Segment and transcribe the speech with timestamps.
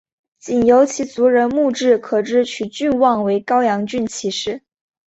[0.39, 4.63] 仅由其族人墓志可知其郡望为高阳郡齐氏。